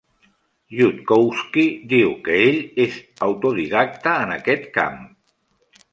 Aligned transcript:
Yudkowsky 0.77 1.65
diu 1.93 2.09
que 2.29 2.39
ell 2.47 2.57
és 2.87 2.97
autodidacta 3.27 4.17
en 4.23 4.37
aquest 4.39 4.67
camp. 4.79 5.01